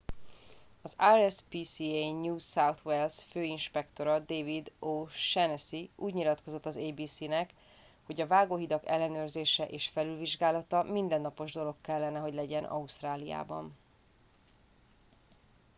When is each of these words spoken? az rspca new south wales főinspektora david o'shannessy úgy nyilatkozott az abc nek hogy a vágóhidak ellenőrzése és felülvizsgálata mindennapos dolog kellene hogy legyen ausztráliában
az 0.81 0.95
rspca 1.27 2.11
new 2.21 2.37
south 2.39 2.85
wales 2.85 3.17
főinspektora 3.29 4.19
david 4.19 4.71
o'shannessy 4.79 5.89
úgy 5.95 6.13
nyilatkozott 6.13 6.65
az 6.65 6.75
abc 6.77 7.19
nek 7.19 7.53
hogy 8.05 8.21
a 8.21 8.27
vágóhidak 8.27 8.85
ellenőrzése 8.87 9.65
és 9.65 9.87
felülvizsgálata 9.87 10.83
mindennapos 10.83 11.53
dolog 11.53 11.75
kellene 11.81 12.19
hogy 12.19 12.33
legyen 12.33 12.63
ausztráliában 12.63 13.73